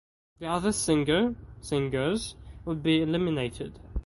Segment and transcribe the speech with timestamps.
[0.39, 2.33] The other singer(s)
[2.65, 3.79] would be eliminated.